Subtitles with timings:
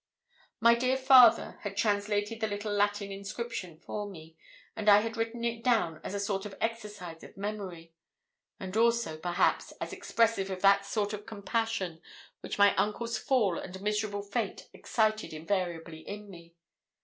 [0.59, 4.35] My dear father had translated the little Latin inscription for me,
[4.75, 7.93] and I had written it down as a sort of exercise of memory;
[8.59, 12.01] and also, perhaps, as expressive of that sort of compassion
[12.39, 16.55] which my uncle's fall and miserable fate excited invariably in me.